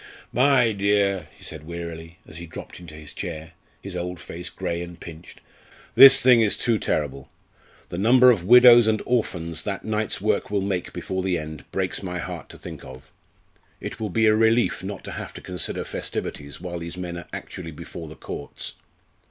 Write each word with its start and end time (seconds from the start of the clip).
"My 0.33 0.71
dear," 0.71 1.27
he 1.37 1.43
said 1.43 1.67
wearily 1.67 2.17
as 2.27 2.37
he 2.37 2.47
dropped 2.47 2.79
into 2.79 2.95
his 2.95 3.13
chair, 3.13 3.51
his 3.83 3.95
old 3.95 4.19
face 4.19 4.49
grey 4.49 4.81
and 4.81 4.99
pinched, 4.99 5.41
"this 5.93 6.23
thing 6.23 6.41
is 6.41 6.57
too 6.57 6.79
terrible 6.79 7.29
the 7.89 7.99
number 7.99 8.31
of 8.31 8.43
widows 8.43 8.87
and 8.87 9.03
orphans 9.05 9.61
that 9.61 9.85
night's 9.85 10.19
work 10.19 10.49
will 10.49 10.61
make 10.63 10.91
before 10.91 11.21
the 11.21 11.37
end 11.37 11.65
breaks 11.71 12.01
my 12.01 12.17
heart 12.17 12.49
to 12.49 12.57
think 12.57 12.83
of. 12.83 13.11
It 13.79 13.99
will 13.99 14.09
be 14.09 14.25
a 14.25 14.33
relief 14.33 14.83
not 14.83 15.03
to 15.03 15.11
have 15.11 15.35
to 15.35 15.39
consider 15.41 15.83
festivities 15.83 16.59
while 16.59 16.79
these 16.79 16.97
men 16.97 17.15
are 17.15 17.27
actually 17.31 17.71
before 17.71 18.07
the 18.07 18.15
courts. 18.15 18.73